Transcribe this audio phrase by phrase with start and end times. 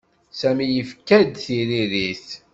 [0.39, 2.27] Sami yefka-d tiririt.